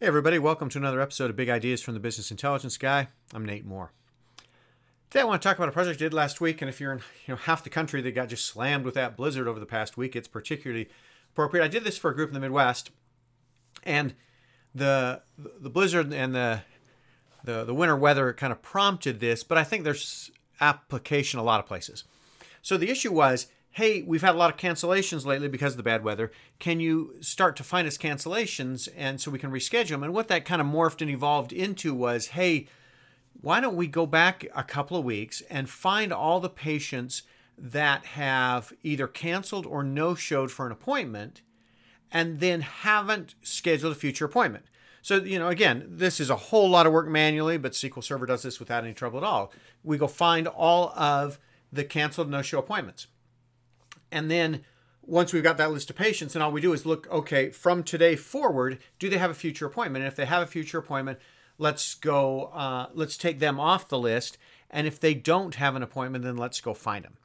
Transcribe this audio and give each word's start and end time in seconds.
Hey, 0.00 0.06
everybody, 0.06 0.38
welcome 0.38 0.68
to 0.68 0.78
another 0.78 1.00
episode 1.00 1.28
of 1.28 1.34
Big 1.34 1.48
Ideas 1.48 1.82
from 1.82 1.94
the 1.94 1.98
Business 1.98 2.30
Intelligence 2.30 2.78
Guy. 2.78 3.08
I'm 3.34 3.44
Nate 3.44 3.64
Moore. 3.64 3.90
Today, 5.10 5.22
I 5.22 5.24
want 5.24 5.42
to 5.42 5.48
talk 5.48 5.56
about 5.56 5.68
a 5.68 5.72
project 5.72 6.00
I 6.00 6.04
did 6.04 6.14
last 6.14 6.40
week, 6.40 6.62
and 6.62 6.68
if 6.68 6.80
you're 6.80 6.92
in 6.92 6.98
you 7.26 7.34
know 7.34 7.36
half 7.36 7.64
the 7.64 7.68
country 7.68 8.00
that 8.02 8.12
got 8.12 8.28
just 8.28 8.46
slammed 8.46 8.84
with 8.84 8.94
that 8.94 9.16
blizzard 9.16 9.48
over 9.48 9.58
the 9.58 9.66
past 9.66 9.96
week, 9.96 10.14
it's 10.14 10.28
particularly 10.28 10.88
appropriate. 11.32 11.64
I 11.64 11.66
did 11.66 11.82
this 11.82 11.98
for 11.98 12.12
a 12.12 12.14
group 12.14 12.30
in 12.30 12.34
the 12.34 12.38
Midwest, 12.38 12.92
and 13.82 14.14
the 14.72 15.22
the 15.36 15.68
blizzard 15.68 16.14
and 16.14 16.32
the 16.32 16.62
the, 17.42 17.64
the 17.64 17.74
winter 17.74 17.96
weather 17.96 18.32
kind 18.32 18.52
of 18.52 18.62
prompted 18.62 19.18
this, 19.18 19.42
but 19.42 19.58
I 19.58 19.64
think 19.64 19.82
there's 19.82 20.30
application 20.60 21.40
a 21.40 21.42
lot 21.42 21.58
of 21.58 21.66
places. 21.66 22.04
So 22.62 22.76
the 22.76 22.88
issue 22.88 23.10
was 23.10 23.48
hey, 23.72 24.02
we've 24.02 24.22
had 24.22 24.34
a 24.34 24.38
lot 24.38 24.52
of 24.52 24.58
cancellations 24.58 25.24
lately 25.24 25.48
because 25.48 25.74
of 25.74 25.76
the 25.76 25.82
bad 25.82 26.02
weather. 26.02 26.32
Can 26.58 26.80
you 26.80 27.14
start 27.20 27.56
to 27.56 27.62
find 27.62 27.86
us 27.86 27.98
cancellations 27.98 28.88
and 28.96 29.20
so 29.20 29.30
we 29.30 29.38
can 29.38 29.52
reschedule 29.52 29.90
them? 29.90 30.02
And 30.02 30.12
what 30.12 30.28
that 30.28 30.44
kind 30.44 30.60
of 30.60 30.66
morphed 30.66 31.00
and 31.00 31.10
evolved 31.10 31.52
into 31.52 31.94
was, 31.94 32.28
hey, 32.28 32.66
why 33.40 33.60
don't 33.60 33.76
we 33.76 33.86
go 33.86 34.04
back 34.04 34.46
a 34.54 34.64
couple 34.64 34.96
of 34.96 35.04
weeks 35.04 35.42
and 35.48 35.70
find 35.70 36.12
all 36.12 36.40
the 36.40 36.48
patients 36.48 37.22
that 37.56 38.04
have 38.06 38.72
either 38.82 39.06
canceled 39.06 39.66
or 39.66 39.82
no 39.82 40.14
showed 40.14 40.50
for 40.50 40.66
an 40.66 40.72
appointment 40.72 41.42
and 42.10 42.40
then 42.40 42.62
haven't 42.62 43.34
scheduled 43.42 43.92
a 43.92 43.96
future 43.96 44.24
appointment? 44.24 44.64
So, 45.02 45.16
you 45.16 45.38
know, 45.38 45.48
again, 45.48 45.86
this 45.88 46.18
is 46.18 46.30
a 46.30 46.36
whole 46.36 46.68
lot 46.68 46.86
of 46.86 46.92
work 46.92 47.06
manually, 47.08 47.58
but 47.58 47.72
SQL 47.72 48.02
Server 48.02 48.26
does 48.26 48.42
this 48.42 48.58
without 48.58 48.84
any 48.84 48.92
trouble 48.92 49.18
at 49.18 49.24
all. 49.24 49.52
We 49.84 49.96
go 49.96 50.08
find 50.08 50.48
all 50.48 50.90
of 50.96 51.38
the 51.72 51.84
canceled 51.84 52.28
no 52.28 52.42
show 52.42 52.58
appointments. 52.58 53.06
And 54.10 54.30
then 54.30 54.62
once 55.02 55.32
we've 55.32 55.42
got 55.42 55.56
that 55.58 55.72
list 55.72 55.90
of 55.90 55.96
patients, 55.96 56.34
and 56.34 56.42
all 56.42 56.52
we 56.52 56.60
do 56.60 56.72
is 56.72 56.84
look, 56.84 57.10
okay, 57.10 57.50
from 57.50 57.82
today 57.82 58.16
forward, 58.16 58.78
do 58.98 59.08
they 59.08 59.18
have 59.18 59.30
a 59.30 59.34
future 59.34 59.66
appointment? 59.66 60.04
And 60.04 60.12
if 60.12 60.16
they 60.16 60.26
have 60.26 60.42
a 60.42 60.46
future 60.46 60.78
appointment, 60.78 61.18
let's 61.56 61.94
go, 61.94 62.44
uh, 62.46 62.86
let's 62.94 63.16
take 63.16 63.38
them 63.38 63.58
off 63.58 63.88
the 63.88 63.98
list. 63.98 64.38
And 64.70 64.86
if 64.86 65.00
they 65.00 65.14
don't 65.14 65.54
have 65.54 65.76
an 65.76 65.82
appointment, 65.82 66.24
then 66.24 66.36
let's 66.36 66.60
go 66.60 66.74
find 66.74 67.04
them. 67.04 67.16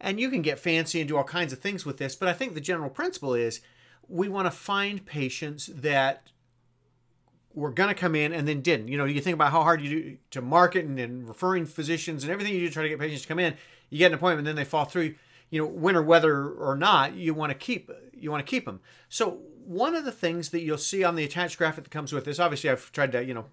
And 0.00 0.20
you 0.20 0.30
can 0.30 0.42
get 0.42 0.58
fancy 0.58 1.00
and 1.00 1.08
do 1.08 1.16
all 1.16 1.24
kinds 1.24 1.52
of 1.52 1.60
things 1.60 1.84
with 1.86 1.98
this, 1.98 2.14
but 2.14 2.28
I 2.28 2.32
think 2.32 2.54
the 2.54 2.60
general 2.60 2.90
principle 2.90 3.34
is 3.34 3.60
we 4.08 4.28
want 4.28 4.46
to 4.46 4.50
find 4.50 5.04
patients 5.06 5.66
that 5.74 6.30
were 7.54 7.70
going 7.70 7.88
to 7.88 7.94
come 7.94 8.14
in 8.14 8.32
and 8.32 8.46
then 8.46 8.60
didn't. 8.60 8.88
You 8.88 8.98
know, 8.98 9.04
you 9.04 9.20
think 9.20 9.34
about 9.34 9.52
how 9.52 9.62
hard 9.62 9.80
you 9.80 9.88
do 9.88 10.16
to 10.32 10.42
market 10.42 10.84
and, 10.84 10.98
and 10.98 11.26
referring 11.26 11.66
physicians 11.66 12.24
and 12.24 12.32
everything 12.32 12.52
you 12.52 12.60
do 12.60 12.66
to 12.66 12.72
try 12.72 12.82
to 12.82 12.88
get 12.88 12.98
patients 12.98 13.22
to 13.22 13.28
come 13.28 13.38
in. 13.38 13.54
You 13.90 13.98
get 13.98 14.08
an 14.08 14.14
appointment, 14.14 14.44
then 14.44 14.56
they 14.56 14.64
fall 14.64 14.84
through 14.84 15.14
you 15.54 15.60
know, 15.60 15.68
winter 15.68 16.02
weather 16.02 16.48
or 16.48 16.74
not, 16.74 17.14
you 17.14 17.32
want 17.32 17.52
to 17.52 17.54
keep 17.54 17.88
you 18.12 18.28
want 18.28 18.44
to 18.44 18.50
keep 18.50 18.64
them. 18.64 18.80
So 19.08 19.38
one 19.64 19.94
of 19.94 20.04
the 20.04 20.10
things 20.10 20.48
that 20.48 20.62
you'll 20.62 20.78
see 20.78 21.04
on 21.04 21.14
the 21.14 21.22
attached 21.22 21.58
graphic 21.58 21.84
that 21.84 21.90
comes 21.90 22.12
with 22.12 22.24
this, 22.24 22.40
obviously 22.40 22.70
I've 22.70 22.90
tried 22.90 23.12
to 23.12 23.24
you 23.24 23.34
know 23.34 23.44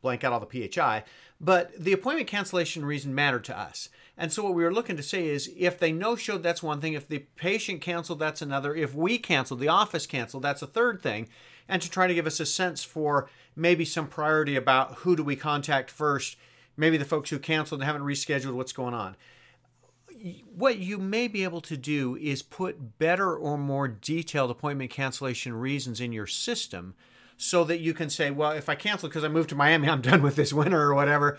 blank 0.00 0.22
out 0.22 0.32
all 0.32 0.38
the 0.38 0.68
PHI, 0.70 1.02
but 1.40 1.72
the 1.76 1.92
appointment 1.92 2.28
cancellation 2.28 2.84
reason 2.84 3.12
mattered 3.12 3.42
to 3.46 3.58
us. 3.58 3.88
And 4.16 4.32
so 4.32 4.44
what 4.44 4.54
we 4.54 4.62
were 4.62 4.72
looking 4.72 4.96
to 4.98 5.02
say 5.02 5.26
is 5.26 5.50
if 5.56 5.80
they 5.80 5.90
no 5.90 6.14
showed, 6.14 6.44
that's 6.44 6.62
one 6.62 6.80
thing. 6.80 6.92
If 6.92 7.08
the 7.08 7.26
patient 7.34 7.80
canceled, 7.80 8.20
that's 8.20 8.40
another. 8.40 8.76
If 8.76 8.94
we 8.94 9.18
canceled, 9.18 9.58
the 9.58 9.66
office 9.66 10.06
canceled, 10.06 10.44
that's 10.44 10.62
a 10.62 10.66
third 10.68 11.02
thing. 11.02 11.28
And 11.68 11.82
to 11.82 11.90
try 11.90 12.06
to 12.06 12.14
give 12.14 12.28
us 12.28 12.38
a 12.38 12.46
sense 12.46 12.84
for 12.84 13.28
maybe 13.56 13.84
some 13.84 14.06
priority 14.06 14.54
about 14.54 14.94
who 14.98 15.16
do 15.16 15.24
we 15.24 15.34
contact 15.34 15.90
first, 15.90 16.36
maybe 16.76 16.98
the 16.98 17.04
folks 17.04 17.30
who 17.30 17.40
canceled 17.40 17.80
and 17.80 17.86
haven't 17.86 18.02
rescheduled, 18.02 18.54
what's 18.54 18.72
going 18.72 18.94
on 18.94 19.16
what 20.54 20.78
you 20.78 20.98
may 20.98 21.28
be 21.28 21.44
able 21.44 21.60
to 21.62 21.76
do 21.76 22.16
is 22.16 22.42
put 22.42 22.98
better 22.98 23.36
or 23.36 23.56
more 23.56 23.88
detailed 23.88 24.50
appointment 24.50 24.90
cancellation 24.90 25.54
reasons 25.54 26.00
in 26.00 26.12
your 26.12 26.26
system 26.26 26.94
so 27.36 27.64
that 27.64 27.78
you 27.80 27.94
can 27.94 28.10
say, 28.10 28.30
well, 28.30 28.52
if 28.52 28.68
I 28.68 28.74
cancel 28.74 29.08
because 29.08 29.24
I 29.24 29.28
moved 29.28 29.48
to 29.50 29.54
Miami, 29.54 29.88
I'm 29.88 30.00
done 30.02 30.22
with 30.22 30.36
this 30.36 30.52
winter 30.52 30.80
or 30.80 30.94
whatever, 30.94 31.38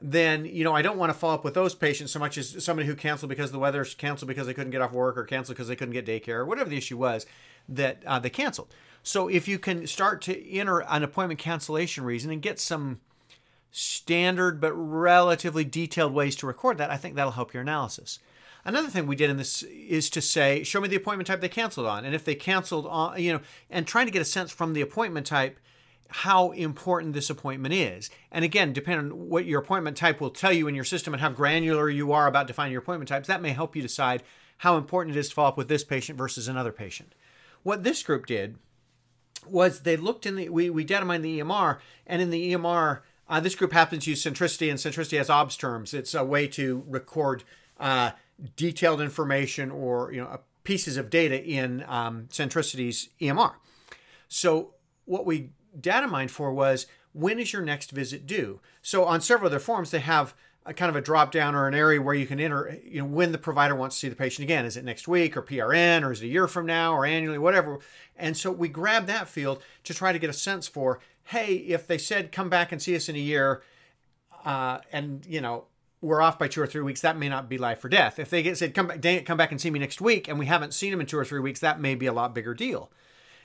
then, 0.00 0.44
you 0.44 0.62
know, 0.62 0.74
I 0.74 0.82
don't 0.82 0.98
want 0.98 1.10
to 1.10 1.18
follow 1.18 1.34
up 1.34 1.44
with 1.44 1.54
those 1.54 1.74
patients 1.74 2.12
so 2.12 2.18
much 2.18 2.38
as 2.38 2.62
somebody 2.62 2.86
who 2.86 2.94
canceled 2.94 3.30
because 3.30 3.50
the 3.50 3.58
weather's 3.58 3.94
canceled 3.94 4.28
because 4.28 4.46
they 4.46 4.54
couldn't 4.54 4.70
get 4.70 4.82
off 4.82 4.92
work 4.92 5.16
or 5.16 5.24
canceled 5.24 5.56
because 5.56 5.68
they 5.68 5.76
couldn't 5.76 5.94
get 5.94 6.06
daycare 6.06 6.36
or 6.36 6.46
whatever 6.46 6.70
the 6.70 6.76
issue 6.76 6.96
was 6.96 7.26
that 7.68 8.02
uh, 8.06 8.18
they 8.18 8.30
canceled. 8.30 8.68
So 9.02 9.28
if 9.28 9.48
you 9.48 9.58
can 9.58 9.86
start 9.86 10.20
to 10.22 10.50
enter 10.50 10.80
an 10.80 11.02
appointment 11.02 11.40
cancellation 11.40 12.04
reason 12.04 12.30
and 12.30 12.42
get 12.42 12.60
some 12.60 13.00
standard 13.70 14.60
but 14.60 14.72
relatively 14.72 15.64
detailed 15.64 16.14
ways 16.14 16.36
to 16.36 16.46
record 16.46 16.78
that, 16.78 16.90
I 16.90 16.96
think 16.96 17.14
that'll 17.14 17.32
help 17.32 17.52
your 17.52 17.62
analysis. 17.62 18.18
Another 18.64 18.88
thing 18.88 19.06
we 19.06 19.16
did 19.16 19.30
in 19.30 19.36
this 19.36 19.62
is 19.62 20.10
to 20.10 20.20
say, 20.20 20.62
show 20.62 20.80
me 20.80 20.88
the 20.88 20.96
appointment 20.96 21.26
type 21.26 21.40
they 21.40 21.48
canceled 21.48 21.86
on. 21.86 22.04
And 22.04 22.14
if 22.14 22.24
they 22.24 22.34
canceled 22.34 22.86
on, 22.86 23.20
you 23.20 23.32
know, 23.32 23.40
and 23.70 23.86
trying 23.86 24.06
to 24.06 24.12
get 24.12 24.22
a 24.22 24.26
sense 24.26 24.52
from 24.52 24.72
the 24.72 24.80
appointment 24.80 25.26
type 25.26 25.58
how 26.10 26.52
important 26.52 27.12
this 27.12 27.30
appointment 27.30 27.74
is. 27.74 28.10
And 28.32 28.44
again, 28.44 28.72
depending 28.72 29.12
on 29.12 29.28
what 29.28 29.44
your 29.44 29.60
appointment 29.60 29.96
type 29.96 30.20
will 30.20 30.30
tell 30.30 30.52
you 30.52 30.66
in 30.66 30.74
your 30.74 30.84
system 30.84 31.12
and 31.12 31.20
how 31.20 31.30
granular 31.30 31.90
you 31.90 32.12
are 32.12 32.26
about 32.26 32.46
defining 32.46 32.72
your 32.72 32.80
appointment 32.80 33.08
types, 33.08 33.28
that 33.28 33.42
may 33.42 33.50
help 33.50 33.76
you 33.76 33.82
decide 33.82 34.22
how 34.58 34.76
important 34.76 35.16
it 35.16 35.20
is 35.20 35.28
to 35.28 35.34
follow 35.34 35.48
up 35.48 35.56
with 35.56 35.68
this 35.68 35.84
patient 35.84 36.18
versus 36.18 36.48
another 36.48 36.72
patient. 36.72 37.14
What 37.62 37.84
this 37.84 38.02
group 38.02 38.26
did 38.26 38.56
was 39.46 39.80
they 39.80 39.96
looked 39.96 40.26
in 40.26 40.36
the, 40.36 40.48
we, 40.48 40.70
we 40.70 40.84
data 40.84 41.04
mined 41.04 41.24
the 41.24 41.40
EMR, 41.40 41.78
and 42.06 42.20
in 42.20 42.30
the 42.30 42.52
EMR, 42.52 43.00
uh, 43.28 43.40
this 43.40 43.54
group 43.54 43.72
happens 43.72 44.04
to 44.04 44.10
use 44.10 44.22
Centricity, 44.22 44.70
and 44.70 44.78
Centricity 44.78 45.18
has 45.18 45.28
OBS 45.28 45.56
terms. 45.56 45.94
It's 45.94 46.14
a 46.14 46.24
way 46.24 46.46
to 46.48 46.84
record 46.86 47.44
uh, 47.78 48.12
detailed 48.56 49.00
information 49.00 49.70
or 49.70 50.12
you 50.12 50.20
know 50.20 50.28
uh, 50.28 50.38
pieces 50.64 50.96
of 50.96 51.10
data 51.10 51.42
in 51.42 51.84
um, 51.88 52.28
Centricity's 52.30 53.08
EMR. 53.20 53.54
So 54.28 54.74
what 55.04 55.24
we 55.24 55.50
data 55.78 56.06
mined 56.06 56.30
for 56.30 56.52
was 56.52 56.86
when 57.12 57.38
is 57.38 57.52
your 57.52 57.62
next 57.62 57.90
visit 57.90 58.26
due? 58.26 58.60
So 58.82 59.04
on 59.04 59.20
several 59.20 59.48
other 59.48 59.58
forms, 59.58 59.90
they 59.90 60.00
have 60.00 60.34
a 60.66 60.74
kind 60.74 60.90
of 60.90 60.96
a 60.96 61.00
drop 61.00 61.32
down 61.32 61.54
or 61.54 61.66
an 61.66 61.74
area 61.74 62.00
where 62.00 62.14
you 62.14 62.26
can 62.26 62.38
enter, 62.38 62.78
you 62.84 63.00
know, 63.00 63.06
when 63.06 63.32
the 63.32 63.38
provider 63.38 63.74
wants 63.74 63.96
to 63.96 64.00
see 64.00 64.08
the 64.10 64.16
patient 64.16 64.44
again. 64.44 64.66
Is 64.66 64.76
it 64.76 64.84
next 64.84 65.08
week 65.08 65.34
or 65.34 65.42
PRN 65.42 66.02
or 66.02 66.12
is 66.12 66.20
it 66.20 66.26
a 66.26 66.28
year 66.28 66.46
from 66.46 66.66
now 66.66 66.94
or 66.94 67.06
annually, 67.06 67.38
whatever. 67.38 67.78
And 68.16 68.36
so 68.36 68.52
we 68.52 68.68
grab 68.68 69.06
that 69.06 69.28
field 69.28 69.62
to 69.84 69.94
try 69.94 70.12
to 70.12 70.18
get 70.18 70.28
a 70.28 70.34
sense 70.34 70.68
for, 70.68 71.00
hey, 71.28 71.54
if 71.56 71.86
they 71.86 71.98
said 71.98 72.32
come 72.32 72.48
back 72.48 72.72
and 72.72 72.80
see 72.80 72.96
us 72.96 73.08
in 73.08 73.16
a 73.16 73.20
year, 73.20 73.62
uh, 74.44 74.78
and 74.92 75.24
you 75.26 75.40
know 75.40 75.64
we're 76.00 76.22
off 76.22 76.38
by 76.38 76.48
two 76.48 76.60
or 76.60 76.66
three 76.66 76.80
weeks, 76.80 77.00
that 77.02 77.18
may 77.18 77.28
not 77.28 77.48
be 77.48 77.58
life 77.58 77.84
or 77.84 77.88
death. 77.88 78.18
If 78.18 78.30
they 78.30 78.42
get 78.42 78.56
said 78.56 78.74
come 78.74 78.86
back, 78.86 79.00
dang 79.00 79.16
it, 79.16 79.26
come 79.26 79.36
back 79.36 79.50
and 79.50 79.60
see 79.60 79.70
me 79.70 79.78
next 79.78 80.00
week, 80.00 80.28
and 80.28 80.38
we 80.38 80.46
haven't 80.46 80.74
seen 80.74 80.90
them 80.90 81.00
in 81.00 81.06
two 81.06 81.18
or 81.18 81.24
three 81.24 81.40
weeks, 81.40 81.60
that 81.60 81.80
may 81.80 81.94
be 81.94 82.06
a 82.06 82.12
lot 82.12 82.34
bigger 82.34 82.54
deal. 82.54 82.90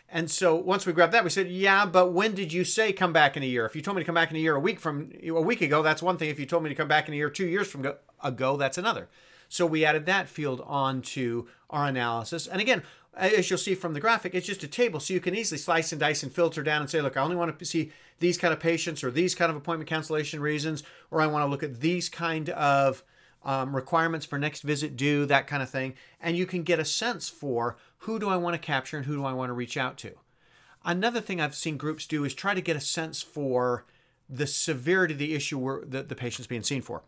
And 0.10 0.30
so 0.30 0.56
once 0.56 0.86
we 0.86 0.94
grabbed 0.94 1.14
that, 1.14 1.24
we 1.24 1.30
said, 1.32 1.50
yeah, 1.50 1.88
but 1.88 2.12
when 2.12 2.36
did 2.36 2.54
you 2.54 2.64
say 2.64 2.94
come 2.94 3.14
back 3.14 3.36
in 3.36 3.42
a 3.42 3.48
year? 3.48 3.66
If 3.66 3.76
you 3.76 3.82
told 3.82 3.98
me 3.98 4.04
to 4.04 4.06
come 4.06 4.14
back 4.14 4.30
in 4.30 4.38
a 4.38 4.40
year 4.40 4.56
a 4.56 4.60
week 4.60 4.80
from 4.80 5.12
a 5.26 5.42
week 5.42 5.62
ago, 5.62 5.82
that's 5.82 6.04
one 6.04 6.18
thing. 6.18 6.30
If 6.30 6.40
you 6.40 6.46
told 6.46 6.62
me 6.62 6.70
to 6.70 6.76
come 6.76 6.88
back 6.88 7.08
in 7.08 7.16
a 7.16 7.18
year 7.18 7.32
two 7.32 7.48
years 7.48 7.68
from 7.68 7.86
ago, 8.24 8.58
that's 8.58 8.78
another. 8.78 9.10
So 9.50 9.66
we 9.66 9.86
added 9.86 10.06
that 10.06 10.30
field 10.30 10.62
onto 10.66 11.48
our 11.70 11.88
analysis. 11.88 12.48
And 12.48 12.62
again, 12.62 12.84
as 13.16 13.50
you'll 13.50 13.60
see 13.60 13.76
from 13.76 13.94
the 13.94 14.00
graphic, 14.00 14.34
it's 14.34 14.48
just 14.48 14.64
a 14.64 14.68
table. 14.68 15.00
So 15.00 15.14
you 15.14 15.20
can 15.20 15.36
easily 15.36 15.58
slice 15.58 15.92
and 15.92 16.00
dice 16.00 16.24
and 16.24 16.32
filter 16.32 16.64
down 16.64 16.82
and 16.82 16.90
say, 16.90 17.02
look, 17.02 17.16
I 17.16 17.22
only 17.22 17.36
want 17.36 17.58
to 17.58 17.66
see 17.66 17.92
these 18.20 18.38
kind 18.38 18.54
of 18.54 18.60
patients 18.60 19.04
or 19.04 19.12
these 19.12 19.36
kind 19.36 19.50
of 19.52 19.56
appointment 19.56 19.90
cancellation 19.90 20.40
reasons, 20.40 20.84
or 21.12 21.22
I 21.22 21.28
want 21.28 21.44
to 21.44 21.50
look 21.50 21.64
at 21.64 21.82
these 21.82 22.10
kind 22.10 22.50
of 22.50 23.04
um, 23.44 23.76
requirements 23.76 24.26
for 24.26 24.40
next 24.40 24.62
visit 24.62 24.96
due, 24.96 25.26
that 25.26 25.48
kind 25.48 25.62
of 25.62 25.70
thing. 25.70 25.94
And 26.22 26.38
you 26.38 26.46
can 26.46 26.64
get 26.64 26.80
a 26.80 26.86
sense 26.86 27.30
for 27.30 27.78
who 28.00 28.20
do 28.20 28.30
I 28.30 28.38
want 28.38 28.56
to 28.56 28.60
capture 28.60 28.98
and 28.98 29.06
who 29.06 29.16
do 29.16 29.26
I 29.26 29.34
want 29.34 29.50
to 29.50 29.54
reach 29.54 29.78
out 29.78 29.98
to. 30.00 30.14
Another 30.86 31.22
thing 31.22 31.40
I've 31.40 31.56
seen 31.56 31.78
groups 31.78 32.06
do 32.06 32.26
is 32.26 32.34
try 32.34 32.54
to 32.54 32.62
get 32.62 32.76
a 32.76 32.82
sense 32.82 33.22
for 33.22 33.86
the 34.30 34.48
severity 34.48 35.14
of 35.14 35.20
the 35.20 35.36
issue 35.36 35.58
where 35.58 35.82
the, 35.86 36.04
the 36.04 36.16
patient's 36.16 36.48
being 36.48 36.64
seen 36.64 36.82
for. 36.82 37.04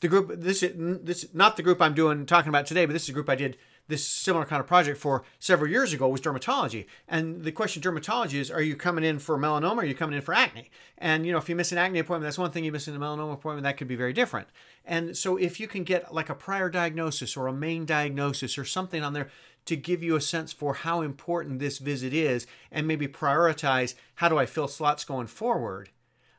The 0.00 0.08
group, 0.08 0.40
this 0.40 0.62
is 0.62 0.72
this 1.04 1.26
not 1.34 1.56
the 1.56 1.62
group 1.62 1.80
I'm 1.80 1.94
doing 1.94 2.24
talking 2.24 2.48
about 2.48 2.66
today, 2.66 2.86
but 2.86 2.92
this 2.92 3.04
is 3.04 3.10
a 3.10 3.12
group 3.12 3.28
I 3.28 3.34
did 3.34 3.56
this 3.90 4.06
similar 4.06 4.46
kind 4.46 4.60
of 4.60 4.66
project 4.66 4.98
for 4.98 5.22
several 5.38 5.70
years 5.70 5.92
ago 5.92 6.08
was 6.08 6.20
dermatology. 6.20 6.86
And 7.06 7.42
the 7.44 7.52
question 7.52 7.82
dermatology 7.82 8.34
is, 8.34 8.50
are 8.50 8.62
you 8.62 8.76
coming 8.76 9.04
in 9.04 9.18
for 9.18 9.36
melanoma 9.36 9.76
or 9.76 9.80
are 9.80 9.84
you 9.84 9.94
coming 9.94 10.16
in 10.16 10.22
for 10.22 10.32
acne? 10.32 10.70
And, 10.96 11.26
you 11.26 11.32
know, 11.32 11.38
if 11.38 11.48
you 11.48 11.56
miss 11.56 11.72
an 11.72 11.78
acne 11.78 11.98
appointment, 11.98 12.26
that's 12.26 12.38
one 12.38 12.50
thing. 12.50 12.64
You 12.64 12.72
miss 12.72 12.88
in 12.88 12.96
a 12.96 12.98
melanoma 12.98 13.34
appointment, 13.34 13.64
that 13.64 13.76
could 13.76 13.88
be 13.88 13.96
very 13.96 14.12
different. 14.12 14.48
And 14.84 15.16
so 15.16 15.36
if 15.36 15.60
you 15.60 15.68
can 15.68 15.84
get 15.84 16.14
like 16.14 16.30
a 16.30 16.34
prior 16.34 16.70
diagnosis 16.70 17.36
or 17.36 17.46
a 17.46 17.52
main 17.52 17.84
diagnosis 17.84 18.56
or 18.56 18.64
something 18.64 19.02
on 19.02 19.12
there 19.12 19.28
to 19.66 19.76
give 19.76 20.02
you 20.02 20.16
a 20.16 20.20
sense 20.20 20.52
for 20.52 20.74
how 20.74 21.02
important 21.02 21.58
this 21.58 21.78
visit 21.78 22.14
is 22.14 22.46
and 22.72 22.86
maybe 22.86 23.06
prioritize 23.06 23.94
how 24.16 24.28
do 24.28 24.38
I 24.38 24.46
fill 24.46 24.68
slots 24.68 25.04
going 25.04 25.26
forward, 25.26 25.90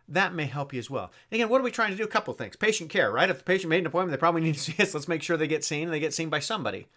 that 0.07 0.33
may 0.33 0.45
help 0.45 0.73
you 0.73 0.79
as 0.79 0.89
well. 0.89 1.11
again, 1.31 1.47
what 1.47 1.61
are 1.61 1.63
we 1.63 1.71
trying 1.71 1.91
to 1.91 1.97
do? 1.97 2.03
A 2.03 2.07
couple 2.07 2.33
things. 2.33 2.55
Patient 2.55 2.89
care, 2.89 3.11
right? 3.11 3.29
If 3.29 3.37
the 3.37 3.43
patient 3.43 3.69
made 3.69 3.79
an 3.79 3.85
appointment, 3.85 4.11
they 4.11 4.19
probably 4.19 4.41
need 4.41 4.55
to 4.55 4.59
see 4.59 4.81
us. 4.81 4.93
Let's 4.93 5.07
make 5.07 5.23
sure 5.23 5.37
they 5.37 5.47
get 5.47 5.63
seen 5.63 5.83
and 5.83 5.93
they 5.93 5.99
get 5.99 6.13
seen 6.13 6.29
by 6.29 6.39
somebody. 6.39 6.87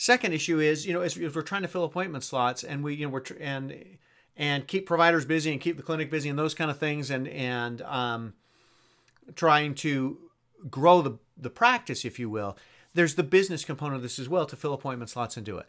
Second 0.00 0.32
issue 0.32 0.60
is, 0.60 0.86
you 0.86 0.92
know, 0.92 1.00
as, 1.00 1.18
we're 1.18 1.42
trying 1.42 1.62
to 1.62 1.68
fill 1.68 1.82
appointment 1.82 2.22
slots 2.22 2.62
and 2.62 2.84
we, 2.84 2.94
you 2.94 3.04
know, 3.04 3.10
we're 3.10 3.20
tr- 3.20 3.34
and 3.40 3.98
and 4.36 4.68
keep 4.68 4.86
providers 4.86 5.24
busy 5.24 5.50
and 5.50 5.60
keep 5.60 5.76
the 5.76 5.82
clinic 5.82 6.08
busy 6.08 6.28
and 6.28 6.38
those 6.38 6.54
kind 6.54 6.70
of 6.70 6.78
things 6.78 7.10
and 7.10 7.26
and 7.26 7.82
um, 7.82 8.34
trying 9.34 9.74
to 9.74 10.16
grow 10.70 11.02
the 11.02 11.18
the 11.36 11.50
practice, 11.50 12.04
if 12.04 12.18
you 12.20 12.30
will. 12.30 12.56
There's 12.94 13.16
the 13.16 13.24
business 13.24 13.64
component 13.64 13.96
of 13.96 14.02
this 14.02 14.20
as 14.20 14.28
well 14.28 14.46
to 14.46 14.56
fill 14.56 14.72
appointment 14.72 15.10
slots 15.10 15.36
and 15.36 15.44
do 15.44 15.58
it. 15.58 15.66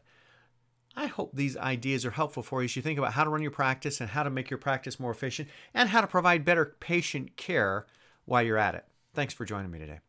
I 0.96 1.08
hope 1.08 1.31
these 1.34 1.58
ideas 1.58 2.06
are 2.06 2.12
helpful 2.12 2.44
for 2.44 2.62
you 2.62 2.66
as 2.66 2.76
you 2.76 2.84
think 2.84 3.00
about 3.00 3.14
how 3.14 3.24
to 3.24 3.30
run 3.31 3.42
your 3.42 3.52
practice 3.52 4.00
and 4.00 4.12
how 4.12 4.22
to 4.22 4.30
make 4.30 4.52
your 4.52 4.60
practice 4.60 5.00
more 5.00 5.12
efficient 5.12 5.50
and 5.74 5.90
how 5.90 6.02
to 6.02 6.08
provide 6.08 6.46
better 6.46 6.76
patient 6.80 7.36
care 7.36 7.88
while 8.26 8.44
you're 8.44 8.58
at 8.58 8.76
it. 8.76 8.86
Thanks 9.14 9.34
for 9.34 9.44
joining 9.44 9.72
me 9.72 9.80
today. 9.80 10.00